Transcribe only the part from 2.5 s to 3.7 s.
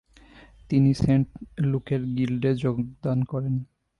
যোগদান করেন।